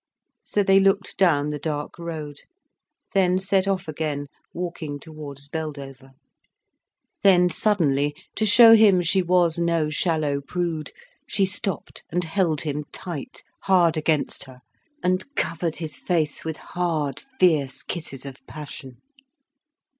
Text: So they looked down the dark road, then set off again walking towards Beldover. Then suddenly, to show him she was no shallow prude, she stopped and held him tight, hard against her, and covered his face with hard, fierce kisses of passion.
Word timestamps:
So 0.43 0.63
they 0.63 0.79
looked 0.79 1.15
down 1.19 1.51
the 1.51 1.59
dark 1.59 1.99
road, 1.99 2.39
then 3.13 3.37
set 3.37 3.67
off 3.67 3.87
again 3.87 4.29
walking 4.51 4.99
towards 4.99 5.47
Beldover. 5.47 6.13
Then 7.21 7.51
suddenly, 7.51 8.15
to 8.35 8.43
show 8.43 8.73
him 8.73 9.03
she 9.03 9.21
was 9.21 9.59
no 9.59 9.91
shallow 9.91 10.41
prude, 10.41 10.91
she 11.27 11.45
stopped 11.45 12.03
and 12.09 12.23
held 12.23 12.61
him 12.61 12.85
tight, 12.91 13.43
hard 13.65 13.95
against 13.95 14.45
her, 14.45 14.61
and 15.03 15.23
covered 15.35 15.75
his 15.75 15.97
face 15.97 16.43
with 16.43 16.57
hard, 16.73 17.21
fierce 17.39 17.83
kisses 17.83 18.25
of 18.25 18.37
passion. 18.47 19.03